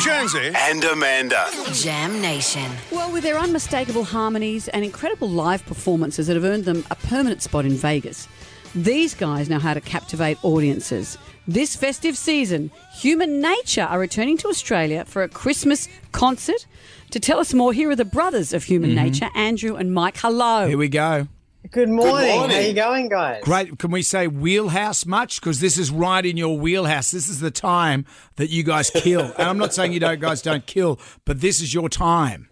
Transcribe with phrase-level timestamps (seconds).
[0.00, 1.48] Jonesy and Amanda.
[1.72, 2.70] Jam Nation.
[2.92, 7.42] Well, with their unmistakable harmonies and incredible live performances that have earned them a permanent
[7.42, 8.28] spot in Vegas,
[8.74, 11.18] these guys know how to captivate audiences.
[11.48, 12.70] This festive season,
[13.00, 16.66] Human Nature are returning to Australia for a Christmas concert.
[17.10, 19.04] To tell us more, here are the brothers of Human mm-hmm.
[19.04, 20.18] Nature, Andrew and Mike.
[20.18, 20.68] Hello.
[20.68, 21.26] Here we go.
[21.70, 22.34] Good morning.
[22.34, 22.50] morning.
[22.50, 23.42] How are you going, guys?
[23.44, 23.78] Great.
[23.78, 25.40] Can we say wheelhouse much?
[25.40, 27.10] Because this is right in your wheelhouse.
[27.10, 28.06] This is the time
[28.36, 29.20] that you guys kill.
[29.38, 32.48] and I'm not saying you don't guys don't kill, but this is your time.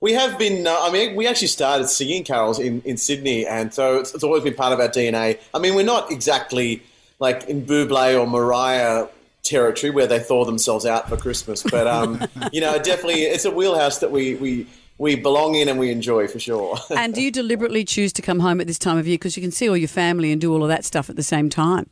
[0.00, 3.72] We have been, uh, I mean, we actually started singing carols in, in Sydney, and
[3.72, 5.38] so it's, it's always been part of our DNA.
[5.54, 6.82] I mean, we're not exactly
[7.20, 9.06] like in Buble or Mariah
[9.42, 13.50] territory where they thaw themselves out for Christmas, but, um, you know, definitely it's a
[13.50, 14.66] wheelhouse that we, we,
[14.98, 16.78] we belong in and we enjoy for sure.
[16.96, 19.42] and do you deliberately choose to come home at this time of year because you
[19.42, 21.90] can see all your family and do all of that stuff at the same time?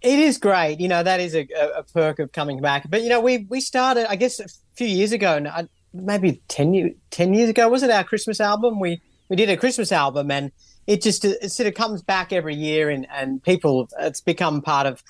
[0.00, 0.80] It is great.
[0.80, 2.88] You know, that is a, a, a perk of coming back.
[2.90, 6.42] But, you know, we, we started, I guess, a few years ago, and uh, maybe
[6.48, 8.80] 10, year, 10 years ago, was it our Christmas album?
[8.80, 10.52] We, we did a Christmas album, and
[10.86, 14.60] it just uh, it sort of comes back every year, and, and people, it's become
[14.60, 15.02] part of,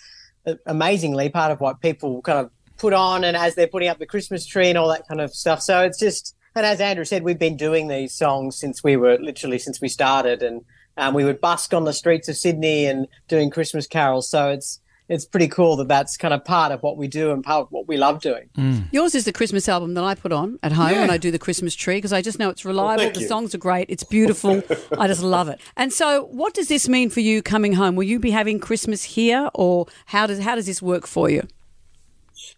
[0.47, 3.99] uh, amazingly, part of what people kind of put on and as they're putting up
[3.99, 5.61] the Christmas tree and all that kind of stuff.
[5.61, 9.19] So it's just, and as Andrew said, we've been doing these songs since we were
[9.19, 10.65] literally since we started, and
[10.97, 14.29] um, we would busk on the streets of Sydney and doing Christmas carols.
[14.29, 17.45] So it's it's pretty cool that that's kind of part of what we do and
[17.45, 18.49] part of what we love doing.
[18.91, 21.39] Yours is the Christmas album that I put on at home when I do the
[21.39, 23.03] Christmas tree because I just know it's reliable.
[23.05, 23.29] thank the you.
[23.29, 23.87] songs are great.
[23.91, 24.63] It's beautiful.
[24.99, 25.61] I just love it.
[25.77, 27.97] And so, what does this mean for you coming home?
[27.97, 31.47] Will you be having Christmas here, or how does how does this work for you?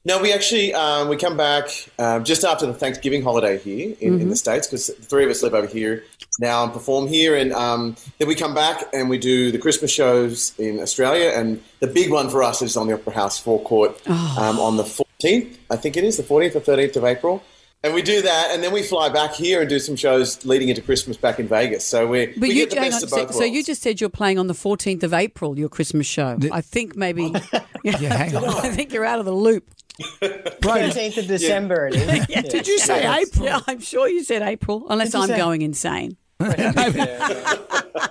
[0.05, 4.21] No, we actually um, we come back um, just after the Thanksgiving holiday here in,
[4.21, 6.05] in the states because the three of us live over here
[6.39, 9.91] now and perform here, and um, then we come back and we do the Christmas
[9.91, 14.01] shows in Australia, and the big one for us is on the Opera House forecourt
[14.09, 17.43] um, on the fourteenth, I think it is the fourteenth or thirteenth of April.
[17.87, 20.71] And we do that, and then we fly back here and do some shows leading
[20.71, 21.85] into Christmas back in Vegas.
[21.85, 23.81] So we, But we you get the best on, of so, both so you just
[23.81, 26.37] said you're playing on the 14th of April, your Christmas show.
[26.51, 27.33] I think maybe.
[28.01, 28.45] Yeah, hang on.
[28.45, 29.69] I think you're out of the loop.
[30.61, 32.27] Bro, Thirteenth of December, it is.
[32.29, 32.43] Yeah.
[32.43, 33.47] did you say April?
[33.47, 35.37] Yeah, I'm sure you said April, unless you I'm say?
[35.39, 36.17] going insane.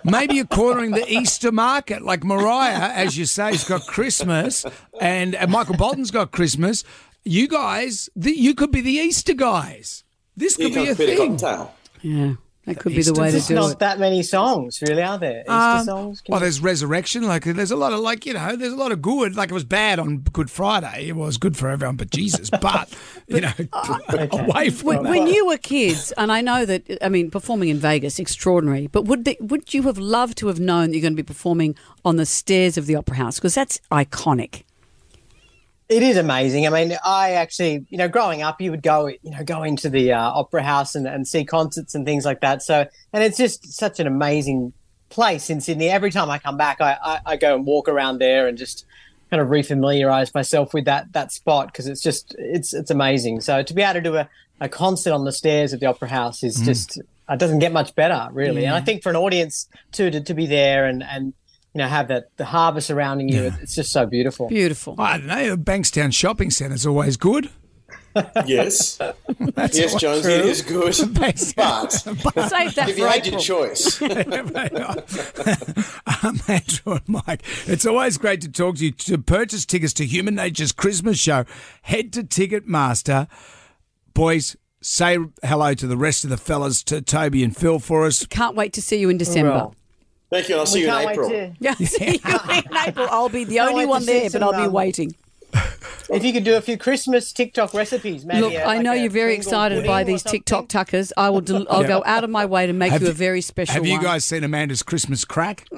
[0.03, 4.65] Maybe you're cornering the Easter market, like Mariah, as you say, has got Christmas,
[4.99, 6.83] and, and Michael Bolton's got Christmas.
[7.23, 10.03] You guys, the, you could be the Easter guys.
[10.35, 11.37] This Here could be a comes Peter thing.
[11.37, 11.75] Cocktail.
[12.01, 12.33] Yeah,
[12.65, 13.79] that could be the way to There's do not it.
[13.79, 15.41] that many songs, really, are there?
[15.41, 16.21] Easter Um, songs?
[16.21, 17.23] Can Well, you- there's resurrection.
[17.23, 19.35] Like, there's a lot of like, you know, there's a lot of good.
[19.35, 21.07] Like, it was bad on Good Friday.
[21.09, 22.49] It was good for everyone but Jesus.
[22.61, 22.89] But
[23.27, 23.51] you know,
[24.31, 25.09] away from When, that.
[25.09, 28.87] when you were kids, and I know that, I mean, performing in Vegas, extraordinary.
[28.87, 31.25] But would the, would you have loved to have known that you're going to be
[31.25, 33.35] performing on the stairs of the Opera House?
[33.35, 34.63] Because that's iconic.
[35.87, 36.65] It is amazing.
[36.65, 39.89] I mean, I actually, you know, growing up, you would go, you know, go into
[39.89, 42.63] the uh, opera house and, and see concerts and things like that.
[42.63, 44.73] So, and it's just such an amazing
[45.09, 45.89] place in Sydney.
[45.89, 48.85] Every time I come back, I, I, I go and walk around there and just
[49.29, 53.41] kind of refamiliarize myself with that that spot because it's just it's it's amazing.
[53.41, 54.29] So to be able to do a,
[54.59, 56.97] a concert on the stairs of the opera house is just
[57.29, 58.65] it doesn't get much better, really.
[58.65, 61.33] And I think for an audience too to, to be there and and
[61.75, 64.47] you know have that the harbour surrounding you, it's just so beautiful.
[64.47, 64.95] Beautiful.
[64.97, 65.57] I don't know.
[65.57, 67.49] Bankstown Shopping Centre's always good.
[68.45, 68.95] Yes,
[69.39, 70.93] That's yes, all- Jonesy, it is good.
[71.19, 72.23] Bankstown.
[72.33, 73.31] But Save that if for you had April.
[73.33, 74.01] your choice,
[76.23, 78.91] um, Andrew and Mike, it's always great to talk to you.
[78.91, 81.43] To purchase tickets to Human Nature's Christmas show,
[81.83, 83.27] head to Ticketmaster.
[84.13, 88.25] Boys, say hello to the rest of the fellas, to Toby and Phil for us.
[88.27, 89.71] Can't wait to see you in December.
[90.35, 91.29] Well, thank you, and I'll see we you in can't April.
[91.29, 91.55] wait to.
[91.59, 93.07] Yeah, see you in April.
[93.09, 95.15] I'll be the only one there, but I'll be um, waiting.
[96.09, 98.41] If you could do a few Christmas TikTok recipes, maybe.
[98.41, 100.67] Look, a- I like know you're very excited by pudding these TikTok something.
[100.67, 101.13] tuckers.
[101.15, 101.39] I will.
[101.41, 103.73] Del- I'll go out of my way to make Have you a very special.
[103.73, 104.03] Have you one.
[104.03, 105.65] guys seen Amanda's Christmas crack?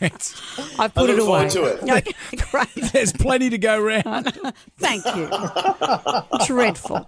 [0.00, 0.34] It's-
[0.78, 1.48] I put look it away.
[1.50, 1.82] to it.
[1.90, 2.92] Okay, great.
[2.92, 4.32] there's plenty to go around.
[4.78, 5.28] Thank you.
[6.46, 7.06] Dreadful.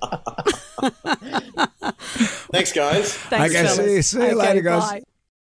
[2.53, 3.13] Thanks, guys.
[3.15, 3.77] Thanks, Okay, fellas.
[3.77, 4.83] see you- see you Okay, later, guys.
[4.91, 5.03] bye.